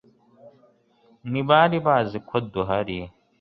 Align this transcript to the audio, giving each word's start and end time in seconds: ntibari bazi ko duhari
ntibari 1.29 1.77
bazi 1.85 2.17
ko 2.27 2.35
duhari 2.53 2.97